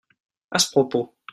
[0.49, 1.13] à ce propos.